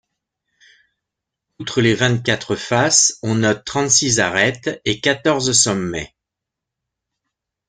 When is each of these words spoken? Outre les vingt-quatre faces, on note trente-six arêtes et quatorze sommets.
Outre 1.59 1.79
les 1.79 1.93
vingt-quatre 1.93 2.55
faces, 2.55 3.19
on 3.21 3.35
note 3.35 3.63
trente-six 3.65 4.19
arêtes 4.19 4.81
et 4.83 4.99
quatorze 4.99 5.51
sommets. 5.51 6.15